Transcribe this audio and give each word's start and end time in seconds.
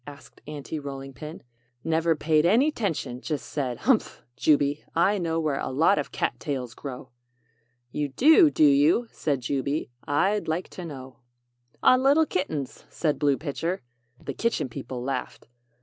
asked 0.07 0.41
Aunty 0.47 0.79
Rolling 0.79 1.13
Pin. 1.13 1.43
"Never 1.83 2.15
paid 2.15 2.43
any 2.43 2.71
'tention 2.71 3.21
just 3.21 3.45
said: 3.45 3.77
'Humph, 3.81 4.23
Jubey, 4.35 4.83
I 4.95 5.19
know 5.19 5.39
where 5.39 5.59
a 5.59 5.69
lot 5.69 5.99
of 5.99 6.11
cat 6.11 6.39
tails 6.39 6.73
grow!' 6.73 7.11
"'You 7.91 8.09
do, 8.09 8.49
do 8.49 8.63
you?' 8.65 9.07
said 9.11 9.41
Jubey. 9.41 9.91
'I'd 10.07 10.47
like 10.47 10.69
to 10.69 10.85
know.' 10.85 11.19
"'On 11.83 12.01
little 12.01 12.25
kittens!' 12.25 12.83
said 12.89 13.19
Blue 13.19 13.37
Pitcher." 13.37 13.83
The 14.19 14.33
Kitchen 14.33 14.69
People 14.69 15.03
laughed. 15.03 15.47